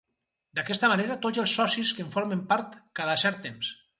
D'aquesta 0.59 0.89
manera 0.93 1.17
tots 1.25 1.41
els 1.43 1.53
socis 1.59 1.93
en 2.05 2.09
formen 2.17 2.43
part 2.53 2.75
cada 3.01 3.21
cert 3.27 3.41
temps. 3.47 3.73